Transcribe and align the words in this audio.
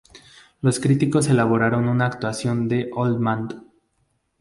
Los 0.61 0.79
críticos 0.79 1.29
alabaron 1.29 1.95
la 1.99 2.07
actuación 2.07 2.67
de 2.67 2.89
Oldman. 2.95 3.69